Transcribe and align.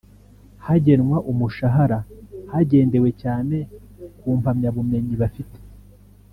hagenwa 0.65 1.17
umushahara 1.31 1.99
hagendewe 2.51 3.09
cyane 3.21 3.57
ku 4.19 4.27
mpamyabumenyi 4.39 5.13
bafite 5.21 5.57